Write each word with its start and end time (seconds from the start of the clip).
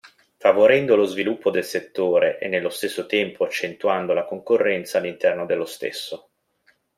Favorendo 0.37 0.95
lo 0.95 1.03
sviluppo 1.03 1.51
del 1.51 1.63
settore 1.63 2.39
e 2.39 2.47
nello 2.47 2.69
stesso 2.69 3.05
tempo 3.05 3.43
accentuando 3.45 4.13
la 4.13 4.25
concorrenza 4.25 4.97
all'interno 4.97 5.45
dello 5.45 5.65
stesso. 5.65 6.29